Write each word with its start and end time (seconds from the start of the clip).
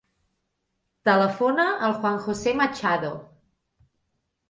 Telefona 1.09 1.67
al 1.89 1.95
Juan 2.01 2.19
josé 2.27 2.57
Machado. 2.65 3.15